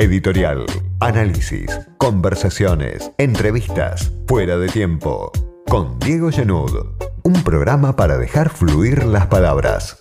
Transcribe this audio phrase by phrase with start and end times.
[0.00, 0.64] Editorial,
[1.00, 5.32] análisis, conversaciones, entrevistas, fuera de tiempo.
[5.68, 6.70] Con Diego Genud,
[7.24, 9.96] un programa para dejar fluir las palabras.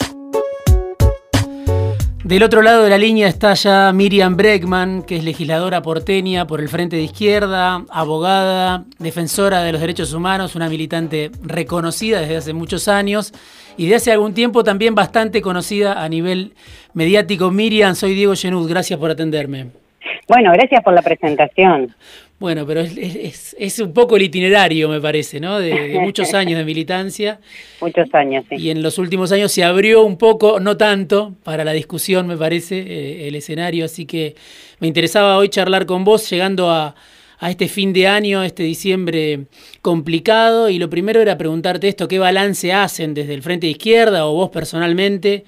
[2.23, 6.62] Del otro lado de la línea está ya Miriam Breckman, que es legisladora porteña por
[6.62, 12.54] el Frente de Izquierda, abogada, defensora de los derechos humanos, una militante reconocida desde hace
[12.54, 13.33] muchos años
[13.77, 16.54] y de hace algún tiempo también bastante conocida a nivel
[16.94, 17.50] mediático.
[17.50, 19.87] Miriam, soy Diego Genud, gracias por atenderme.
[20.27, 21.95] Bueno, gracias por la presentación.
[22.40, 25.59] Bueno, pero es, un poco el itinerario, me parece, ¿no?
[25.59, 27.40] De, muchos años de militancia.
[27.81, 28.55] Muchos años, sí.
[28.58, 32.38] Y en los últimos años se abrió un poco, no tanto, para la discusión, me
[32.38, 33.85] parece, eh, el escenario.
[33.85, 34.35] Así que
[34.80, 36.94] me interesaba hoy charlar con vos, llegando a,
[37.40, 39.46] a este fin de año, este diciembre
[39.82, 40.70] complicado.
[40.70, 44.34] Y lo primero era preguntarte esto, ¿qué balance hacen desde el Frente de Izquierda o
[44.34, 45.44] vos personalmente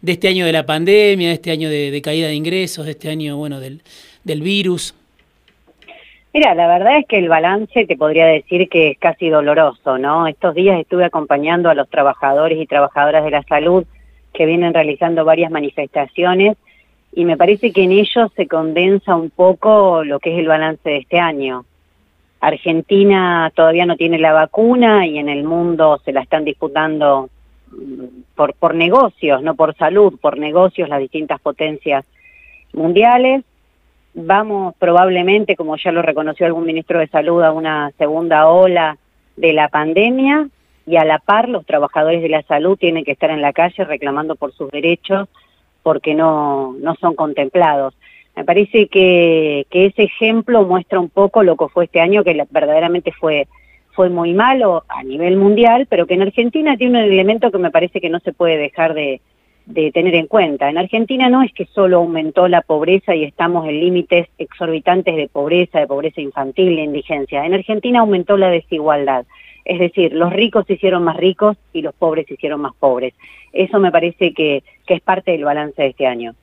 [0.00, 3.08] de este año de la pandemia, de este año de, caída de ingresos, de este
[3.08, 3.82] año, bueno, del,
[4.28, 4.94] del virus?
[6.32, 10.28] Mira, la verdad es que el balance te podría decir que es casi doloroso, ¿no?
[10.28, 13.84] Estos días estuve acompañando a los trabajadores y trabajadoras de la salud
[14.32, 16.56] que vienen realizando varias manifestaciones
[17.12, 20.88] y me parece que en ellos se condensa un poco lo que es el balance
[20.88, 21.64] de este año.
[22.40, 27.30] Argentina todavía no tiene la vacuna y en el mundo se la están disputando
[27.72, 28.04] mm,
[28.36, 32.04] por, por negocios, no por salud, por negocios las distintas potencias
[32.74, 33.44] mundiales
[34.14, 38.98] vamos probablemente, como ya lo reconoció algún ministro de Salud, a una segunda ola
[39.36, 40.48] de la pandemia
[40.86, 43.84] y a la par los trabajadores de la salud tienen que estar en la calle
[43.84, 45.28] reclamando por sus derechos
[45.82, 47.94] porque no, no son contemplados.
[48.36, 53.12] Me parece que, ese ejemplo muestra un poco lo que fue este año, que verdaderamente
[53.12, 53.48] fue,
[53.92, 57.70] fue muy malo a nivel mundial, pero que en Argentina tiene un elemento que me
[57.70, 59.20] parece que no se puede dejar de,
[59.68, 60.70] de tener en cuenta.
[60.70, 65.28] En Argentina no es que solo aumentó la pobreza y estamos en límites exorbitantes de
[65.28, 67.44] pobreza, de pobreza infantil, de indigencia.
[67.44, 69.26] En Argentina aumentó la desigualdad.
[69.66, 73.12] Es decir, los ricos se hicieron más ricos y los pobres se hicieron más pobres.
[73.52, 76.34] Eso me parece que, que es parte del balance de este año.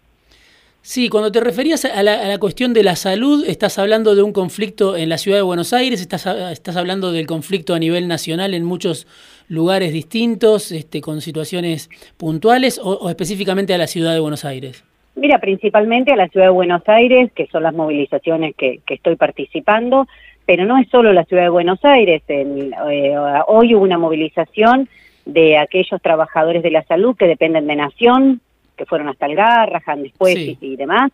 [0.83, 4.95] Sí, cuando te referías a la, cuestión de la salud, estás hablando de un conflicto
[4.95, 8.63] en la ciudad de Buenos Aires, estás, estás hablando del conflicto a nivel nacional en
[8.63, 9.07] muchos
[9.47, 14.83] lugares distintos, este, con situaciones puntuales, o, específicamente a la ciudad de Buenos Aires.
[15.16, 20.07] Mira, principalmente a la ciudad de Buenos Aires, que son las movilizaciones que, estoy participando,
[20.45, 22.22] pero no es solo la ciudad de Buenos Aires.
[22.28, 23.16] En, eh,
[23.47, 24.89] hoy hubo una movilización
[25.25, 28.41] de aquellos trabajadores de la salud que dependen de Nación,
[28.75, 31.12] que fueron hasta el Garrahan después y, demás,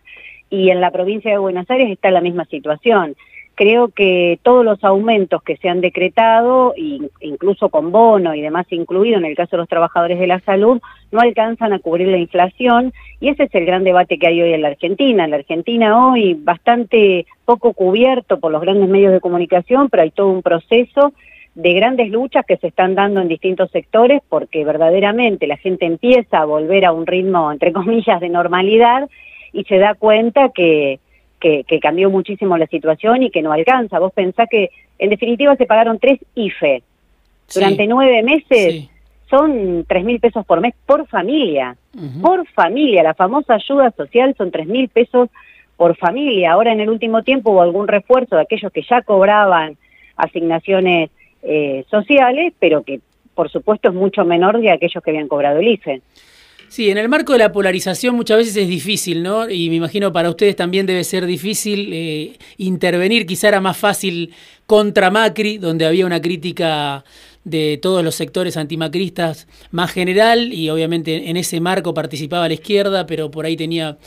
[0.50, 3.14] y en la provincia de Buenos Aires está la misma situación.
[3.54, 6.74] Creo que todos los aumentos que se han decretado,
[7.20, 10.80] incluso con bono y demás incluido en el caso de los trabajadores de la salud,
[11.10, 14.54] no alcanzan a cubrir la inflación y ese es el gran debate que hay hoy
[14.54, 15.24] en la Argentina.
[15.24, 20.10] En la Argentina hoy bastante poco cubierto por los grandes medios de comunicación, pero hay
[20.10, 21.12] todo un proceso
[21.54, 26.38] de grandes luchas que se están dando en distintos sectores porque verdaderamente la gente empieza
[26.38, 29.10] a volver a un ritmo, entre comillas, de normalidad
[29.52, 30.98] y se da cuenta que,
[31.42, 33.98] que, cambió muchísimo la situación y que no alcanza.
[33.98, 36.82] Vos pensás que en definitiva se pagaron tres IFE
[37.52, 38.88] durante nueve meses.
[39.28, 41.76] Son tres mil pesos por mes por familia,
[42.20, 43.02] por familia.
[43.02, 45.30] La famosa ayuda social son tres mil pesos
[45.76, 46.52] por familia.
[46.52, 49.76] Ahora en el último tiempo hubo algún refuerzo de aquellos que ya cobraban
[50.16, 51.10] asignaciones
[51.42, 53.00] eh, sociales, pero que
[53.34, 56.02] por supuesto es mucho menor de aquellos que habían cobrado el IFE.
[56.72, 59.46] Sí, en el marco de la polarización muchas veces es difícil, ¿no?
[59.46, 64.32] Y me imagino para ustedes también debe ser difícil eh, intervenir, quizá era más fácil
[64.64, 67.04] contra Macri, donde había una crítica
[67.44, 73.04] de todos los sectores antimacristas más general y obviamente en ese marco participaba la izquierda,
[73.04, 73.98] pero por ahí tenía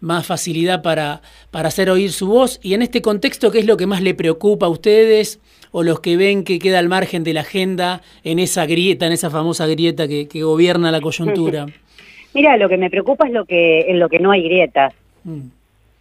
[0.00, 1.20] más facilidad para,
[1.50, 2.58] para hacer oír su voz.
[2.62, 5.40] Y en este contexto, ¿qué es lo que más le preocupa a ustedes?
[5.76, 9.12] o los que ven que queda al margen de la agenda en esa grieta, en
[9.12, 11.66] esa famosa grieta que, gobierna la coyuntura?
[12.34, 14.92] Mira, lo que me preocupa es lo que, en lo que no hay grietas.
[15.22, 15.48] Mm.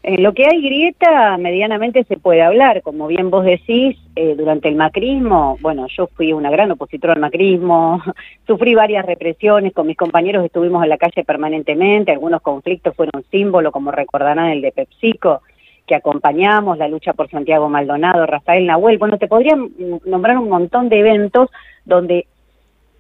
[0.06, 2.82] En lo que hay grieta, medianamente se puede hablar.
[2.82, 7.22] Como bien vos decís, eh, durante el macrismo, bueno, yo fui una gran opositora al
[7.22, 8.04] macrismo,
[8.46, 13.72] sufrí varias represiones, con mis compañeros estuvimos en la calle permanentemente, algunos conflictos fueron símbolo,
[13.72, 15.42] como recordarán el de PepsiCo
[15.88, 19.58] que acompañamos, la lucha por Santiago Maldonado, Rafael Nahuel, bueno, te podría
[20.06, 21.50] nombrar un montón de eventos
[21.86, 22.26] donde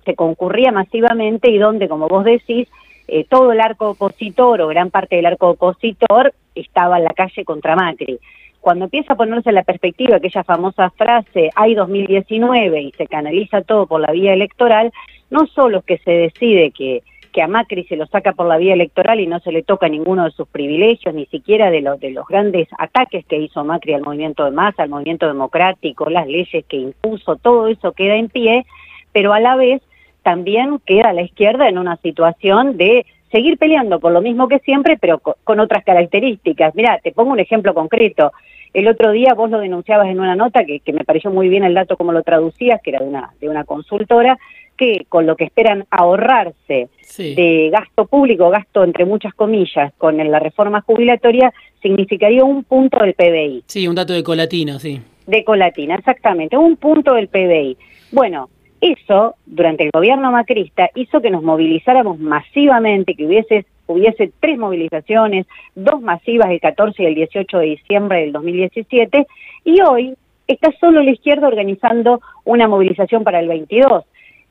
[0.05, 2.67] se concurría masivamente y donde, como vos decís,
[3.07, 7.43] eh, todo el arco opositor o gran parte del arco opositor estaba en la calle
[7.45, 8.19] contra Macri.
[8.61, 13.61] Cuando empieza a ponerse en la perspectiva aquella famosa frase, hay 2019 y se canaliza
[13.61, 14.93] todo por la vía electoral,
[15.29, 17.03] no solo es que se decide que
[17.33, 19.89] que a Macri se lo saca por la vía electoral y no se le toca
[19.89, 23.93] ninguno de sus privilegios, ni siquiera de los, de los grandes ataques que hizo Macri
[23.93, 28.29] al movimiento de masa, al movimiento democrático, las leyes que impuso, todo eso queda en
[28.29, 28.65] pie,
[29.11, 29.81] pero a la vez
[30.23, 34.97] también queda la izquierda en una situación de seguir peleando por lo mismo que siempre,
[34.99, 36.73] pero con, otras características.
[36.75, 38.31] Mira, te pongo un ejemplo concreto.
[38.73, 41.63] El otro día vos lo denunciabas en una nota que, que me pareció muy bien
[41.63, 44.37] el dato como lo traducías, que era de una, de una consultora,
[44.77, 50.39] que con lo que esperan ahorrarse de gasto público, gasto entre muchas comillas, con la
[50.39, 53.63] reforma jubilatoria, significaría un punto del PBI.
[53.67, 55.01] Sí, un dato de colatina, sí.
[55.27, 57.77] De colatina, exactamente, un punto del PBI.
[58.11, 58.49] Bueno,
[58.83, 65.47] eso, durante el gobierno macrista, hizo que nos movilizáramos masivamente, que hubiese, hubiese tres movilizaciones,
[65.73, 69.25] dos masivas el 14 y el 18 de diciembre del 2017,
[69.63, 70.15] y hoy
[70.47, 74.03] está solo la izquierda organizando una movilización para el 22.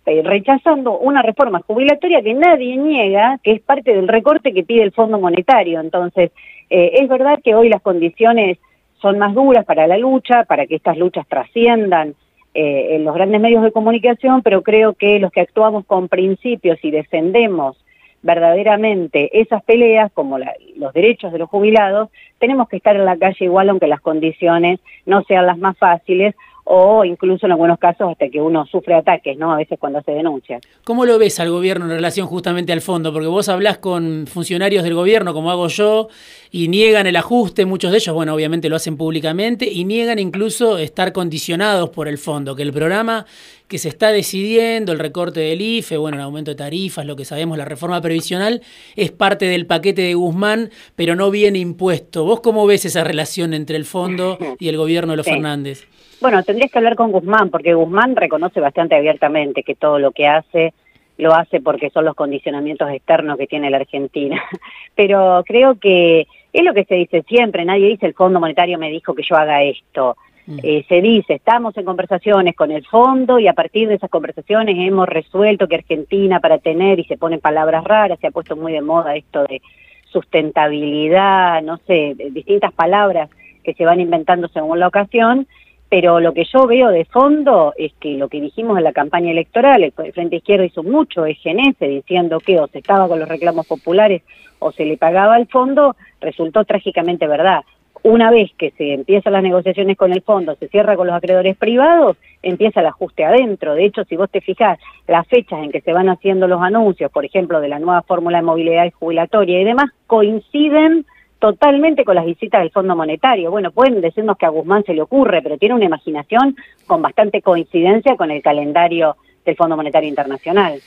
[0.04, 4.82] Eh, rechazando una reforma jubilatoria que nadie niega, que es parte del recorte que pide
[4.82, 5.78] el Fondo Monetario.
[5.78, 6.32] Entonces,
[6.70, 8.58] eh, es verdad que hoy las condiciones
[9.00, 12.14] son más duras para la lucha, para que estas luchas trasciendan
[12.54, 16.78] eh, en los grandes medios de comunicación, pero creo que los que actuamos con principios
[16.82, 17.76] y defendemos
[18.22, 22.08] verdaderamente esas peleas, como los derechos de los jubilados,
[22.38, 26.34] tenemos que estar en la calle igual aunque las condiciones no sean las más fáciles
[26.64, 29.52] o incluso en algunos casos hasta que uno sufre ataques, ¿no?
[29.52, 30.60] A veces cuando se denuncia.
[30.84, 33.12] ¿Cómo lo ves al gobierno en relación justamente al fondo?
[33.12, 36.08] Porque vos hablás con funcionarios del gobierno, como hago yo,
[36.50, 40.78] y niegan el ajuste, muchos de ellos, bueno, obviamente lo hacen públicamente, y niegan incluso
[40.78, 43.26] estar condicionados por el fondo, que el programa
[43.66, 47.24] que se está decidiendo, el recorte del IFE, bueno, el aumento de tarifas, lo que
[47.24, 48.60] sabemos, la reforma previsional,
[48.96, 52.24] es parte del paquete de Guzmán, pero no viene impuesto.
[52.24, 55.86] ¿Vos cómo ves esa relación entre el fondo y el gobierno de los Fernández?
[56.22, 60.28] Bueno, tendrías que hablar con Guzmán, porque Guzmán reconoce bastante abiertamente que todo lo que
[60.28, 60.72] hace
[61.18, 64.40] lo hace porque son los condicionamientos externos que tiene la Argentina.
[64.94, 68.90] Pero creo que es lo que se dice siempre, nadie dice el Fondo Monetario me
[68.90, 70.16] dijo que yo haga esto.
[70.46, 70.58] Mm.
[70.62, 74.76] Eh, se dice, estamos en conversaciones con el fondo y a partir de esas conversaciones
[74.78, 78.72] hemos resuelto que Argentina para tener, y se ponen palabras raras, se ha puesto muy
[78.72, 79.60] de moda esto de
[80.04, 83.28] sustentabilidad, no sé, distintas palabras
[83.64, 85.46] que se van inventando según la ocasión,
[85.92, 89.30] pero lo que yo veo de fondo es que lo que dijimos en la campaña
[89.30, 93.66] electoral, el Frente Izquierdo hizo mucho ese diciendo que o se estaba con los reclamos
[93.66, 94.22] populares
[94.58, 97.60] o se le pagaba al fondo, resultó trágicamente verdad.
[98.04, 101.58] Una vez que se empiezan las negociaciones con el fondo, se cierra con los acreedores
[101.58, 103.74] privados, empieza el ajuste adentro.
[103.74, 107.12] De hecho, si vos te fijás, las fechas en que se van haciendo los anuncios,
[107.12, 111.04] por ejemplo, de la nueva fórmula de movilidad y jubilatoria y demás, coinciden
[111.42, 113.50] totalmente con las visitas del Fondo Monetario.
[113.50, 116.54] Bueno, pueden decirnos que a Guzmán se le ocurre, pero tiene una imaginación
[116.86, 120.80] con bastante coincidencia con el calendario del Fondo Monetario Internacional.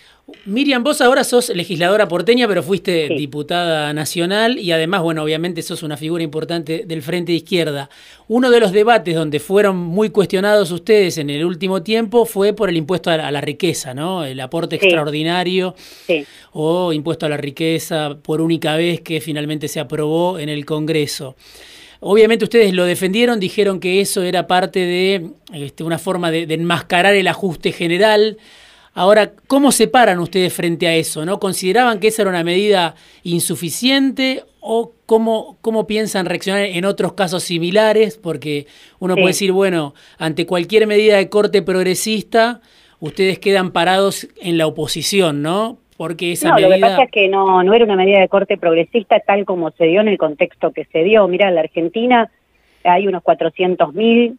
[0.46, 5.84] Miriam, vos ahora sos legisladora porteña, pero fuiste diputada nacional y además, bueno, obviamente sos
[5.84, 7.90] una figura importante del Frente de Izquierda.
[8.28, 12.70] Uno de los debates donde fueron muy cuestionados ustedes en el último tiempo fue por
[12.70, 14.26] el impuesto a la, riqueza, ¿no?
[14.26, 15.76] El aporte extraordinario
[16.54, 21.36] o impuesto a la riqueza por única vez que finalmente se aprobó en el Congreso.
[22.08, 27.16] Obviamente ustedes lo defendieron, dijeron que eso era parte de este, una forma de, enmascarar
[27.16, 28.38] el ajuste general.
[28.94, 31.26] Ahora, ¿cómo se paran ustedes frente a eso?
[31.26, 32.94] ¿No consideraban que esa era una medida
[33.24, 38.20] insuficiente o cómo, cómo piensan reaccionar en otros casos similares?
[38.22, 38.68] Porque
[39.00, 42.62] uno puede decir, bueno, ante cualquier medida de corte progresista,
[43.00, 45.80] ustedes quedan parados en la oposición, ¿no?
[45.98, 48.58] Porque esa no, lo que pasa es que no, no era una medida de corte
[48.58, 51.28] progresista tal como se dio en el contexto que se dio.
[51.28, 52.30] Mira, en la Argentina
[52.84, 54.38] hay unos 400 mil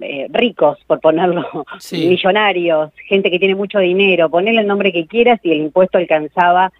[0.00, 5.40] eh, ricos, por ponerlo, millonarios, gente que tiene mucho dinero, ponele el nombre que quieras
[5.42, 6.72] y el impuesto alcanzaba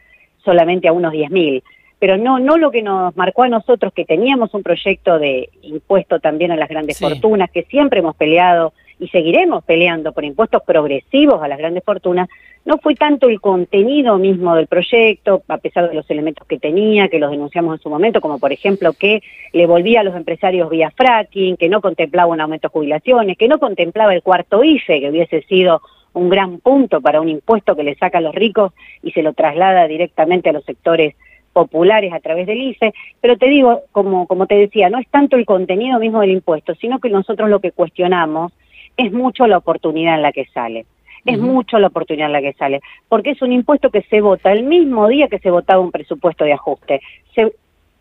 [0.44, 1.62] solamente a unos 10 mil.
[1.98, 6.18] Pero no, no lo que nos marcó a nosotros, que teníamos un proyecto de impuesto
[6.18, 11.42] también a las grandes fortunas, que siempre hemos peleado y seguiremos peleando por impuestos progresivos
[11.42, 12.28] a las grandes fortunas,
[12.64, 17.08] no fue tanto el contenido mismo del proyecto, a pesar de los elementos que tenía,
[17.08, 20.68] que los denunciamos en su momento, como por ejemplo que le volvía a los empresarios
[20.70, 25.00] vía fracking, que no contemplaba un aumento de jubilaciones, que no contemplaba el cuarto IFE,
[25.00, 25.80] que hubiese sido
[26.12, 29.32] un gran punto para un impuesto que le saca a los ricos y se lo
[29.32, 31.14] traslada directamente a los sectores
[31.52, 35.36] populares a través del IFE, pero te digo, como, como te decía, no es tanto
[35.36, 38.52] el contenido mismo del impuesto, sino que nosotros lo que cuestionamos
[38.96, 40.86] es mucho la oportunidad en la que sale.
[41.24, 44.52] Es mucho la oportunidad en la que sale, porque es un impuesto que se vota
[44.52, 47.00] el mismo día que se votaba un presupuesto de ajuste.
[47.34, 47.52] Se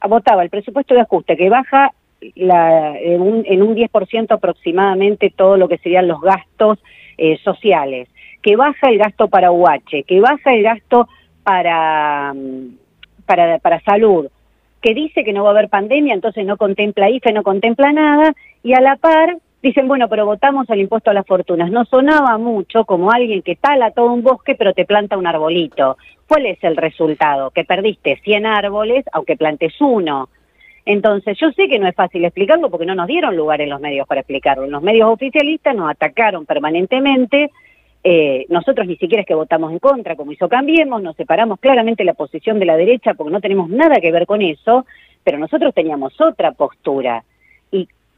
[0.08, 1.92] votaba el presupuesto de ajuste que baja
[2.36, 6.80] la, en, un, en un 10% aproximadamente todo lo que serían los gastos
[7.18, 8.08] eh, sociales,
[8.42, 11.08] que baja el gasto para UH, que baja el gasto
[11.44, 12.34] para,
[13.26, 14.28] para, para salud,
[14.82, 18.34] que dice que no va a haber pandemia, entonces no contempla IFE, no contempla nada,
[18.64, 21.72] y a la par dicen, bueno, pero votamos el impuesto a las fortunas.
[21.72, 25.98] No sonaba mucho como alguien que tala todo un bosque pero te planta un arbolito.
[26.28, 27.52] ¿Cuál es el resultado?
[27.52, 30.30] Que perdiste 100 árboles aunque plantes uno.
[30.86, 33.80] Entonces, yo sé que no es fácil explicarlo porque no nos dieron lugar en los
[33.80, 34.66] medios para explicarlo.
[34.68, 37.52] Los medios oficialistas nos atacaron permanentemente.
[38.04, 42.06] Eh, nosotros ni siquiera es que votamos en contra, como hizo Cambiemos, nos separamos claramente
[42.06, 44.86] la posición de la derecha porque no tenemos nada que ver con eso,
[45.24, 47.24] pero nosotros teníamos otra postura.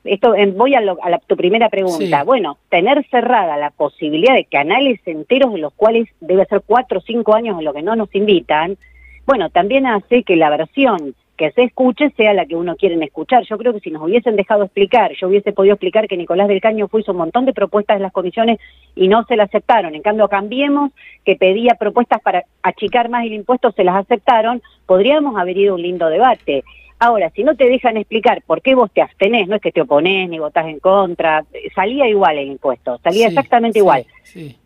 [0.03, 0.81] Esto voy a,
[1.27, 2.23] tu primera pregunta.
[2.23, 7.01] Bueno, tener cerrada la posibilidad de canales enteros de los cuales debe ser cuatro o
[7.01, 8.77] cinco años en lo que no nos invitan,
[9.25, 13.43] bueno, también hace que la versión que se escuche sea la que uno quiere escuchar.
[13.45, 16.61] Yo creo que si nos hubiesen dejado explicar, yo hubiese podido explicar que Nicolás del
[16.61, 18.59] Caño hizo un montón de propuestas en las comisiones
[18.95, 19.95] y no se las aceptaron.
[19.95, 20.91] En cambio, Cambiemos,
[21.25, 25.75] que pedía propuestas para achicar más el impuesto, se las aceptaron, podríamos haber ido a
[25.77, 26.63] un lindo debate.
[27.03, 29.81] Ahora, si no te dejan explicar por qué vos te abstenés, no es que te
[29.81, 31.43] oponés ni votás en contra,
[31.73, 34.05] salía igual el impuesto, salía exactamente igual.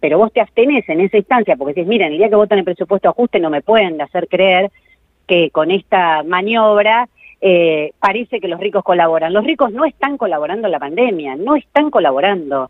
[0.01, 2.65] Pero vos te abstenés en esa instancia porque decís, miren, el día que votan el
[2.65, 4.70] presupuesto ajuste no me pueden hacer creer
[5.25, 7.08] que con esta maniobra
[7.39, 9.32] eh, parece que los ricos colaboran.
[9.32, 12.70] Los ricos no están colaborando en la pandemia, no están colaborando.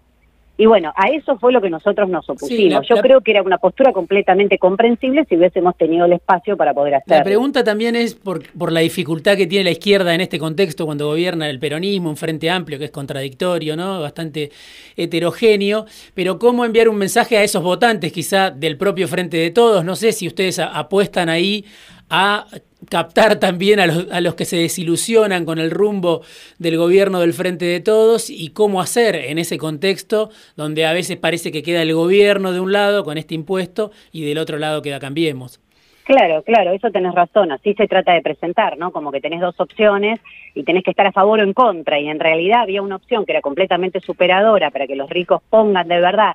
[0.58, 2.88] Y bueno, a eso fue lo que nosotros nos opusimos.
[2.88, 6.96] Yo creo que era una postura completamente comprensible si hubiésemos tenido el espacio para poder
[6.96, 7.18] hacerlo.
[7.18, 10.86] La pregunta también es por, por la dificultad que tiene la izquierda en este contexto
[10.86, 14.00] cuando gobierna el peronismo, un frente amplio que es contradictorio, ¿no?
[14.00, 14.52] Bastante
[14.96, 19.84] heterogéneo, pero cómo enviar un mensaje a esos votantes quizá del propio frente de todos,
[19.84, 21.66] no sé si ustedes apuestan ahí
[22.10, 22.46] a
[22.89, 26.22] captar también a los, a los, que se desilusionan con el rumbo
[26.60, 31.18] del gobierno del Frente de Todos y cómo hacer en ese contexto donde a veces
[31.18, 34.82] parece que queda el gobierno de un lado con este impuesto y del otro lado
[34.82, 35.60] queda Cambiemos.
[36.06, 38.92] Claro, claro, eso tenés razón, así se trata de presentar, ¿no?
[38.92, 40.20] Como que tenés dos opciones
[40.54, 43.25] y tenés que estar a favor o en contra y en realidad había una opción
[43.25, 46.34] que era completamente superadora para que los ricos pongan de verdad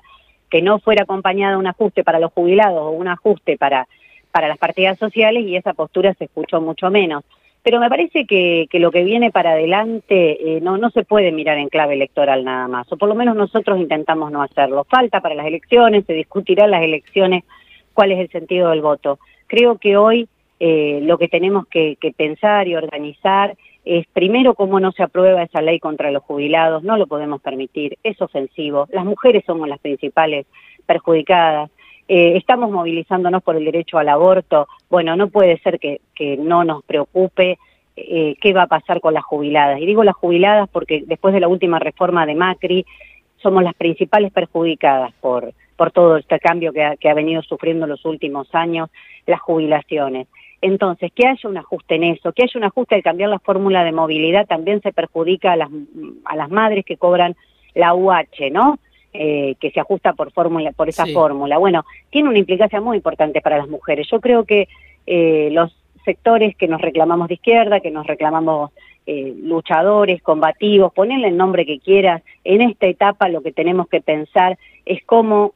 [0.49, 3.87] que no fuera acompañada un ajuste para los jubilados o un ajuste para
[4.31, 7.23] para las partidas sociales y esa postura se escuchó mucho menos.
[7.63, 11.31] Pero me parece que, que lo que viene para adelante eh, no, no se puede
[11.31, 14.85] mirar en clave electoral nada más, o por lo menos nosotros intentamos no hacerlo.
[14.89, 17.43] Falta para las elecciones, se discutirá las elecciones
[17.93, 19.19] cuál es el sentido del voto.
[19.45, 20.27] Creo que hoy
[20.59, 25.61] eh, lo que tenemos que pensar y organizar es primero cómo no se aprueba esa
[25.61, 30.45] ley contra los jubilados, no lo podemos permitir, es ofensivo, las mujeres somos las principales
[30.85, 31.71] perjudicadas,
[32.13, 34.67] eh, estamos movilizándonos por el derecho al aborto.
[34.89, 36.01] Bueno, no puede ser que,
[36.39, 37.57] no nos preocupe
[37.95, 39.79] eh, qué va a pasar con las jubiladas.
[39.79, 42.85] Y digo las jubiladas porque después de la última reforma de Macri
[43.37, 45.53] somos las principales perjudicadas por,
[45.93, 48.89] todo este cambio que ha, venido sufriendo en los últimos años,
[49.25, 50.27] las jubilaciones.
[50.59, 53.85] Entonces, que haya un ajuste en eso, que haya un ajuste al cambiar la fórmula
[53.85, 57.37] de movilidad también se perjudica a las madres que cobran
[57.73, 58.79] la UH, ¿no?
[59.13, 61.57] Eh, que se ajusta por fórmula por esa fórmula.
[61.57, 64.07] Bueno, tiene una implicancia muy importante para las mujeres.
[64.09, 64.69] Yo creo que
[65.05, 65.75] eh, los
[66.05, 68.71] sectores que nos reclamamos de izquierda, que nos reclamamos
[69.05, 73.99] eh, luchadores, combativos, ponerle el nombre que quieras, en esta etapa lo que tenemos que
[73.99, 75.55] pensar es cómo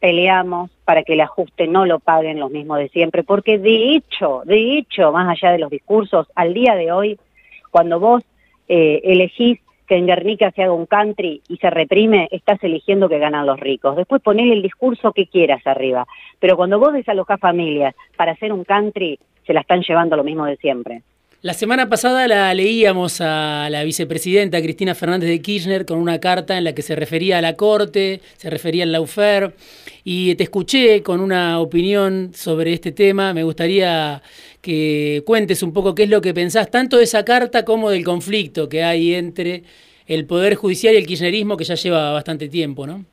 [0.00, 4.40] peleamos para que el ajuste no lo paguen los mismos de siempre, porque de hecho,
[4.46, 7.18] de hecho, más allá de los discursos, al día de hoy,
[7.70, 8.24] cuando vos
[8.68, 13.46] elegís que en Guernica se haga un country y se reprime, estás eligiendo que ganan
[13.46, 13.96] los ricos.
[13.96, 16.06] Después ponele el discurso que quieras arriba.
[16.38, 20.46] Pero cuando vos desalojás familias para hacer un country, se la están llevando lo mismo
[20.46, 21.02] de siempre.
[21.42, 26.58] La semana pasada la leíamos a la vicepresidenta Cristina Fernández de Kirchner con una carta
[26.58, 29.54] en la que se refería a la Corte, se refería al Laufer,
[30.02, 33.32] y te escuché con una opinión sobre este tema.
[33.34, 34.22] Me gustaría
[34.66, 38.02] que cuentes un poco qué es lo que pensás, tanto de esa carta como del
[38.02, 39.62] conflicto que hay entre
[40.08, 43.04] el Poder Judicial y el kirchnerismo, que ya lleva bastante tiempo, ¿no?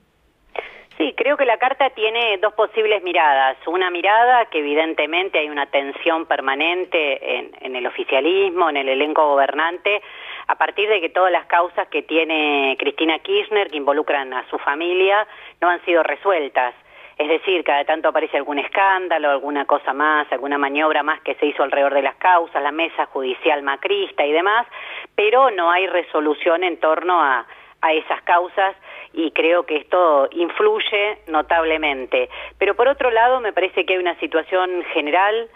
[0.98, 3.56] Sí, creo que la carta tiene dos posibles miradas.
[3.68, 10.02] Una mirada que evidentemente hay una tensión permanente en, el oficialismo, en el elenco gobernante,
[10.48, 14.58] a partir de que todas las causas que tiene Cristina Kirchner, que involucran a su
[14.58, 15.28] familia,
[15.62, 16.74] no han sido resueltas.
[17.18, 21.46] Es decir, cada tanto aparece algún escándalo, alguna cosa más, alguna maniobra más que se
[21.46, 24.68] hizo alrededor de las causas, la mesa judicial macrista y demás,
[25.16, 27.46] pero no hay resolución en torno a,
[27.82, 28.76] a esas causas
[29.14, 32.30] y creo que esto influye notablemente.
[32.58, 35.50] Pero por otro lado, me parece que hay una situación general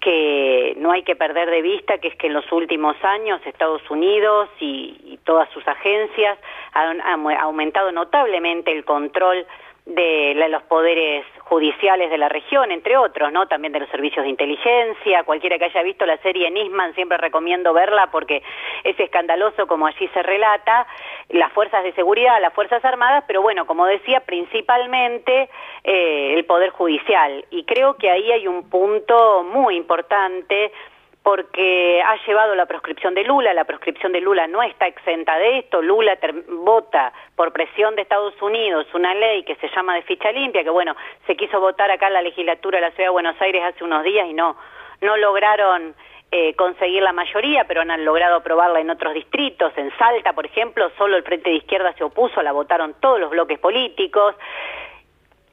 [0.00, 3.82] que no hay que perder de vista, que es que en los últimos años Estados
[3.90, 6.38] Unidos y, todas sus agencias
[6.72, 7.00] han,
[7.40, 9.44] aumentado notablemente el control
[9.86, 13.46] de los poderes judiciales de la región, entre otros, ¿no?
[13.46, 15.22] También de los servicios de inteligencia.
[15.22, 18.42] Cualquiera que haya visto la serie Nisman siempre recomiendo verla porque
[18.82, 20.88] es escandaloso como allí se relata.
[21.28, 25.48] Las fuerzas de seguridad, las fuerzas armadas, pero bueno, como decía, principalmente
[25.84, 27.44] eh, el poder judicial.
[27.50, 30.72] Y creo que ahí hay un punto muy importante
[31.26, 35.58] porque ha llevado la proscripción de Lula, la proscripción de Lula no está exenta de
[35.58, 36.16] esto, Lula
[36.50, 40.70] vota por presión de Estados Unidos una ley que se llama de ficha limpia, que
[40.70, 40.94] bueno,
[41.26, 44.04] se quiso votar acá en la legislatura de la Ciudad de Buenos Aires hace unos
[44.04, 44.56] días y no,
[45.00, 45.96] no lograron
[46.30, 49.72] eh, conseguir la mayoría, pero han logrado aprobarla en otros distritos.
[49.76, 53.30] En Salta, por ejemplo, solo el Frente de Izquierda se opuso, la votaron todos los
[53.30, 54.36] bloques políticos.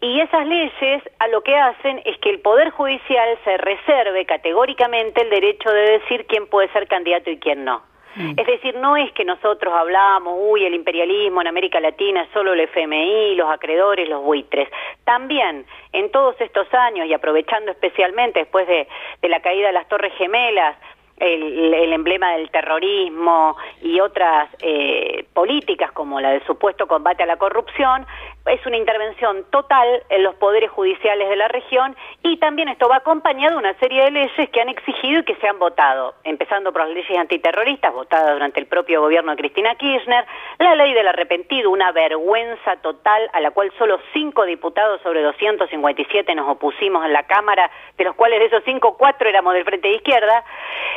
[0.04, 5.22] Y esas leyes a lo que hacen es que el Poder Judicial se reserve categóricamente
[5.22, 7.84] el derecho de decir quién puede ser candidato y quién no.
[8.18, 8.34] Mm.
[8.36, 12.52] Es decir, no es que nosotros hablamos, uy, el imperialismo en América Latina es solo
[12.52, 14.68] el FMI, los acreedores, los buitres.
[15.06, 18.90] También, en todos estos años, y aprovechando especialmente después de,
[19.22, 20.76] de la caída de las Torres Gemelas,
[21.18, 27.38] el, emblema del terrorismo y otras eh, políticas como la del supuesto combate a la
[27.38, 28.06] corrupción,
[28.46, 32.98] es una intervención total en los poderes judiciales de la región y también esto va
[32.98, 36.74] acompañado de una serie de leyes que han exigido y que se han votado, empezando
[36.74, 40.26] por las leyes antiterroristas votadas durante el propio gobierno de Cristina Kirchner,
[40.60, 46.36] la ley del arrepentido, una vergüenza total a la cual solo cinco diputados sobre 257
[46.36, 49.88] nos opusimos en la Cámara, de los cuales de esos cinco, cuatro éramos del Frente
[49.88, 50.44] de Izquierda,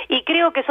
[0.09, 0.67] y creo que es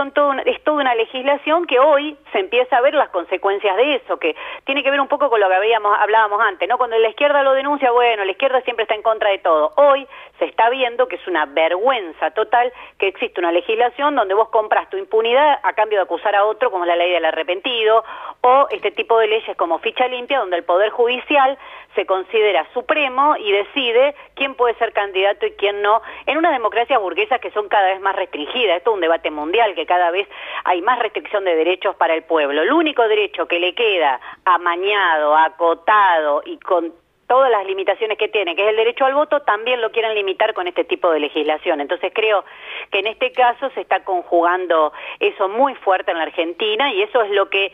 [0.64, 4.84] toda una legislación que hoy se empieza a ver las consecuencias de eso, que tiene
[4.84, 6.78] que ver un poco con lo que habíamos, hablábamos antes, ¿no?
[6.78, 9.74] Cuando la izquierda lo denuncia, bueno, la izquierda siempre está en contra de todo.
[9.78, 10.08] Hoy
[10.40, 14.90] se está viendo que es una vergüenza total que existe una legislación donde vos compras
[14.90, 18.04] tu impunidad a cambio de acusar a otro, como la ley del arrepentido,
[18.42, 21.58] o este tipo de leyes como ficha limpia, donde el Poder Judicial
[21.96, 26.98] se considera supremo y decide quién puede ser candidato y quién no, en una democracia
[26.98, 28.78] burguesa que son cada vez más restringidas.
[28.78, 30.28] Esto es un debate mundial, que cada vez
[30.66, 32.62] hay más restricción de derechos para el pueblo.
[32.62, 36.94] El único derecho que le queda amañado, acotado y con
[37.28, 40.54] todas las limitaciones que tiene, que es el derecho al voto, también lo quieren limitar
[40.54, 41.82] con este tipo de legislación.
[41.82, 42.46] Entonces creo
[42.92, 47.22] que en este caso se está conjugando eso muy fuerte en la Argentina y eso
[47.24, 47.72] es lo que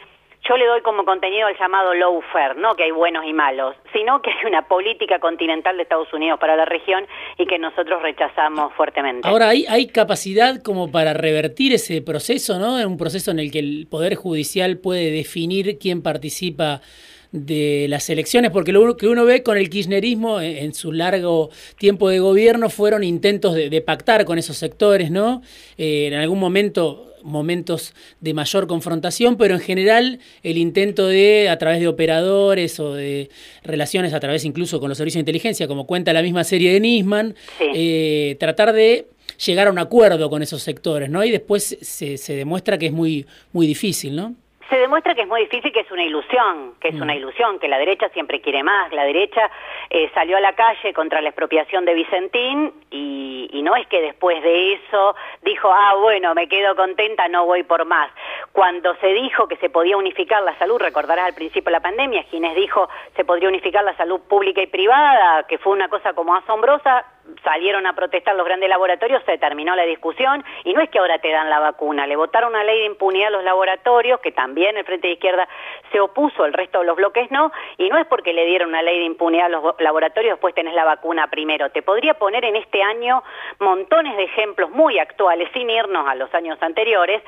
[0.47, 1.91] yo le doy como contenido al llamado
[2.33, 6.11] fair, no que hay buenos y malos, sino que hay una política continental de Estados
[6.13, 7.05] Unidos para la región
[7.37, 9.27] y que nosotros rechazamos fuertemente.
[9.27, 12.75] Ahora, ¿hay, hay capacidad como para revertir ese proceso, ¿no?
[12.87, 16.81] Un proceso en el que el Poder Judicial puede definir quién participa
[17.31, 22.09] de las elecciones, porque lo que uno ve con el kirchnerismo en, su largo tiempo
[22.09, 25.41] de gobierno fueron intentos de, pactar con esos sectores, ¿no?
[25.77, 31.57] Eh, en algún momento momentos de mayor confrontación, pero en general el intento de, a
[31.57, 33.29] través de operadores o de
[33.63, 36.79] relaciones a través incluso con los servicios de inteligencia, como cuenta la misma serie de
[36.79, 37.35] Nisman,
[37.75, 39.07] eh, tratar de
[39.45, 41.23] llegar a un acuerdo con esos sectores, ¿no?
[41.23, 44.35] Y después se, se demuestra que es muy, muy difícil, ¿no?
[44.71, 47.17] Se demuestra que es muy difícil, que es una ilusión, que es una mm.
[47.17, 48.89] ilusión, que la derecha siempre quiere más.
[48.93, 49.51] La derecha
[49.89, 54.01] eh, salió a la calle contra la expropiación de Vicentín y, y, no es que
[54.01, 58.09] después de eso dijo, ah, bueno, me quedo contenta, no voy por más.
[58.53, 62.23] Cuando se dijo que se podía unificar la salud, recordarás al principio de la pandemia,
[62.23, 66.33] Ginés dijo se podría unificar la salud pública y privada, que fue una cosa como
[66.33, 67.05] asombrosa,
[67.43, 71.19] salieron a protestar los grandes laboratorios, se terminó la discusión y no es que ahora
[71.19, 74.77] te dan la vacuna, le votaron una ley de impunidad a los laboratorios, que también
[74.77, 75.47] el Frente de Izquierda
[75.91, 78.81] se opuso, el resto de los bloques no, y no es porque le dieron una
[78.81, 81.69] ley de impunidad a los laboratorios, después tenés la vacuna primero.
[81.71, 83.23] Te podría poner en este año
[83.59, 87.21] montones de ejemplos muy actuales, sin irnos a los años anteriores,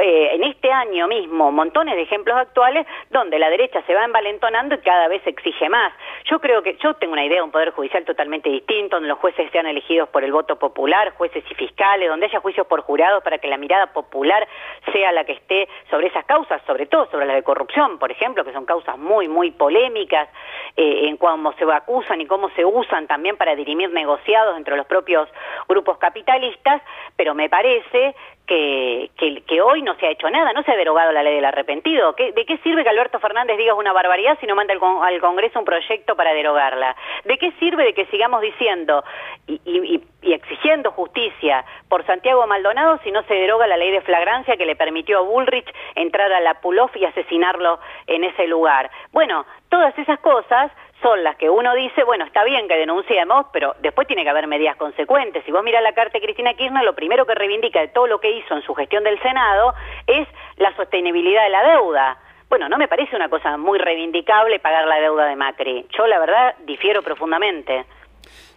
[0.00, 4.74] eh, en este año mismo montones de ejemplos actuales donde la derecha se va envalentonando
[4.74, 5.92] y cada vez exige más.
[6.24, 9.18] Yo creo que yo tengo una idea de un poder judicial totalmente distinto, donde los
[9.18, 13.22] jueces sean elegidos por el voto popular, jueces y fiscales, donde haya juicios por jurados
[13.22, 14.46] para que la mirada popular
[14.92, 18.44] sea la que esté sobre esas causas, sobre todo sobre las de corrupción, por ejemplo,
[18.44, 20.28] que son causas muy, muy polémicas
[20.76, 24.86] eh, en cómo se acusan y cómo se usan también para dirimir negociados entre los
[24.86, 25.28] propios
[25.68, 26.82] grupos capitalistas,
[27.16, 28.14] pero me parece
[28.48, 32.14] que, hoy no se ha hecho nada, no se ha derogado la ley del arrepentido.
[32.14, 35.64] ¿De qué sirve que Alberto Fernández diga una barbaridad si no manda al, Congreso un
[35.64, 36.96] proyecto para derogarla?
[37.24, 39.04] ¿De qué sirve de que sigamos diciendo
[39.46, 44.66] y, exigiendo justicia por Santiago Maldonado si no se deroga la ley de flagrancia que
[44.66, 48.90] le permitió a Bullrich entrar a la Pulof y asesinarlo en ese lugar?
[49.12, 53.74] Bueno, todas esas cosas son las que uno dice, bueno, está bien que denunciemos, pero
[53.80, 55.44] después tiene que haber medidas consecuentes.
[55.44, 58.20] Si vos mirás la carta de Cristina Kirchner, lo primero que reivindica de todo lo
[58.20, 59.74] que hizo en su gestión del Senado
[60.06, 62.18] es la sostenibilidad de la deuda.
[62.48, 65.86] bueno, no me parece una cosa muy reivindicable pagar la deuda de Macri.
[65.90, 67.84] Yo la verdad difiero profundamente.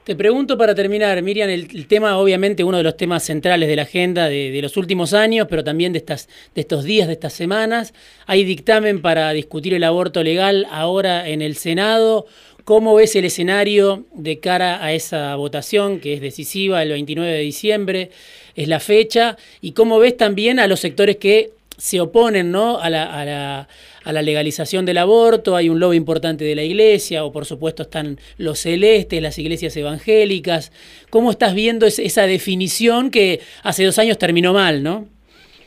[0.03, 3.83] Te pregunto para terminar, Miriam, el, tema, obviamente, uno de los temas centrales de la
[3.83, 7.93] agenda de, los últimos años, pero también de, estas, de estos días, de estas semanas.
[8.25, 12.25] Hay dictamen para discutir el aborto legal ahora en el Senado.
[12.63, 17.39] ¿Cómo ves el escenario de cara a esa votación que es decisiva el 29 de
[17.41, 18.09] diciembre?
[18.55, 19.37] Es la fecha.
[19.61, 22.79] ¿Y cómo ves también a los sectores que se oponen ¿no?
[22.79, 23.67] a, la, a, la,
[24.03, 27.83] a, la, legalización del aborto, hay un lobby importante de la iglesia, o por supuesto
[27.83, 30.71] están los celestes, las iglesias evangélicas.
[31.09, 35.05] ¿Cómo estás viendo esa definición que hace dos años terminó mal, no?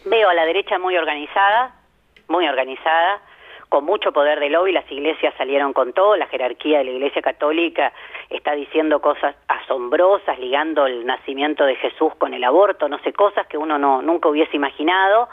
[0.04, 1.74] Veo a la derecha muy organizada,
[2.28, 3.20] muy organizada,
[3.74, 7.22] con mucho poder de lobby, las iglesias salieron con todo, la jerarquía de la iglesia
[7.22, 7.92] católica
[8.30, 13.48] está diciendo cosas asombrosas, ligando el nacimiento de Jesús con el aborto, no sé, cosas
[13.48, 15.28] que uno no, nunca hubiese imaginado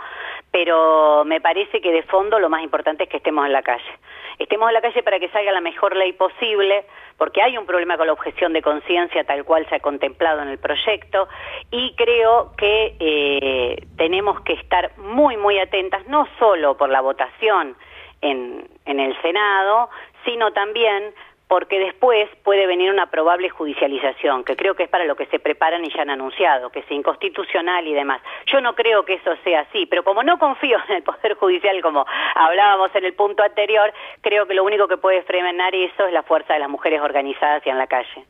[0.51, 3.91] pero me parece que de fondo lo más importante es que estemos en la calle.
[4.37, 6.85] Estemos en la calle para que salga la mejor ley posible,
[7.17, 10.49] porque hay un problema con la objeción de conciencia tal cual se ha contemplado en
[10.49, 11.29] el proyecto,
[11.69, 17.77] y creo que eh, tenemos que estar muy, muy atentas, no solo por la votación
[18.21, 19.89] en, en el Senado,
[20.25, 21.13] sino también
[21.51, 25.37] porque después puede venir una probable judicialización, que creo que es para lo que se
[25.37, 28.21] preparan y ya han anunciado, que es inconstitucional y demás.
[28.45, 31.81] Yo no creo que eso sea así, pero como no confío en el Poder Judicial,
[31.81, 36.13] como hablábamos en el punto anterior, creo que lo único que puede frenar eso es
[36.13, 38.25] la fuerza de las mujeres organizadas y en la calle.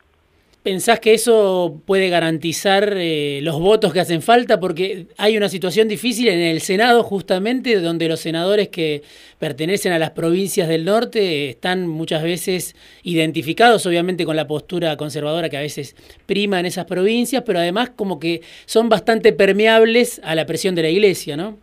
[0.62, 4.60] ¿Pensás que eso puede garantizar eh, los votos que hacen falta?
[4.60, 9.02] Porque hay una situación difícil en el Senado justamente, donde los senadores que
[9.40, 15.48] pertenecen a las provincias del norte están muchas veces identificados obviamente con la postura conservadora
[15.48, 15.96] que a veces
[16.26, 20.82] prima en esas provincias, pero además como que son bastante permeables a la presión de
[20.82, 21.58] la iglesia, ¿no?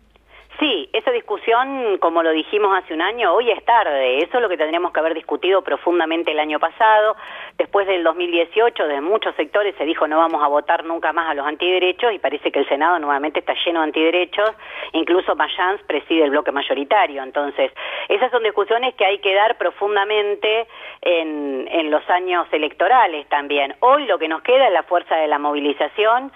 [0.60, 4.18] Sí, esa discusión, como lo dijimos hace un año, hoy es tarde.
[4.18, 7.16] Eso es lo que tendríamos que haber discutido profundamente el año pasado.
[7.56, 11.34] Después del 2018, de muchos sectores se dijo no vamos a votar nunca más a
[11.34, 14.50] los antiderechos y parece que el Senado nuevamente está lleno de antiderechos.
[14.92, 17.22] Incluso Mayans preside el bloque mayoritario.
[17.22, 17.72] Entonces,
[18.10, 20.66] esas son discusiones que hay que dar profundamente
[21.00, 23.76] en, en los años electorales también.
[23.80, 26.30] Hoy lo que nos queda es la fuerza de la movilización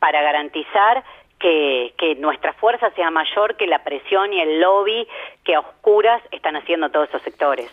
[0.00, 1.04] para garantizar
[1.38, 5.06] que, que, nuestra fuerza sea mayor que la presión y el lobby
[5.44, 7.70] que a oscuras están haciendo todos esos sectores.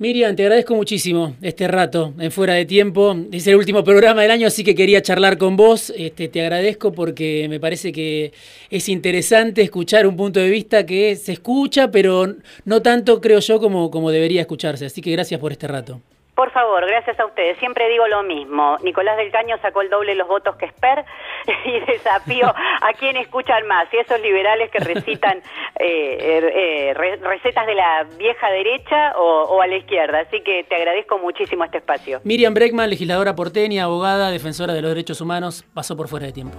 [0.00, 3.16] Miriam, te agradezco muchísimo este rato en Fuera de Tiempo.
[3.32, 5.90] Es el último programa del año, así que quería charlar con vos.
[5.90, 8.32] Este, te agradezco porque me parece que
[8.70, 12.32] es interesante escuchar un punto de vista que se escucha, pero
[12.64, 14.86] no tanto, creo yo, como, como debería escucharse.
[14.86, 16.00] Así que gracias por este rato.
[16.38, 17.58] Por favor, gracias a ustedes.
[17.58, 18.76] Siempre digo lo mismo.
[18.84, 21.04] Nicolás del Caño sacó el doble de los votos que Esper
[21.64, 23.92] y desafío a quien escuchan más.
[23.92, 25.42] Y esos liberales que recitan
[25.80, 30.20] eh, er, eh, recetas de la vieja derecha o, a la izquierda.
[30.20, 32.20] Así que te agradezco muchísimo este espacio.
[32.22, 36.56] Miriam Breckman, legisladora porteña, abogada, defensora de los derechos humanos, pasó por fuera de tiempo.